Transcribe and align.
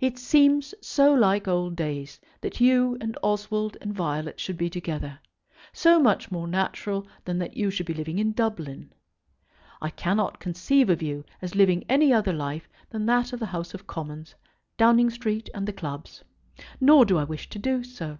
It 0.00 0.20
seems 0.20 0.72
so 0.80 1.12
like 1.12 1.48
old 1.48 1.74
days 1.74 2.20
that 2.42 2.60
you 2.60 2.96
and 3.00 3.18
Oswald 3.24 3.76
and 3.80 3.92
Violet 3.92 4.38
should 4.38 4.56
be 4.56 4.70
together, 4.70 5.18
so 5.72 5.98
much 5.98 6.30
more 6.30 6.46
natural 6.46 7.08
than 7.24 7.38
that 7.40 7.56
you 7.56 7.68
should 7.68 7.84
be 7.86 7.92
living 7.92 8.20
in 8.20 8.30
Dublin. 8.30 8.92
I 9.82 9.90
cannot 9.90 10.38
conceive 10.38 10.88
of 10.88 11.02
you 11.02 11.24
as 11.42 11.56
living 11.56 11.84
any 11.88 12.12
other 12.12 12.32
life 12.32 12.68
than 12.90 13.04
that 13.06 13.32
of 13.32 13.40
the 13.40 13.46
House 13.46 13.74
of 13.74 13.84
Commons, 13.88 14.32
Downing 14.76 15.10
Street, 15.10 15.50
and 15.52 15.66
the 15.66 15.72
clubs. 15.72 16.22
Nor 16.80 17.04
do 17.04 17.18
I 17.18 17.24
wish 17.24 17.48
to 17.48 17.58
do 17.58 17.82
so. 17.82 18.18